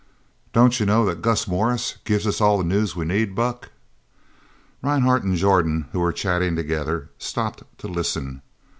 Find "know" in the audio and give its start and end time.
0.87-1.05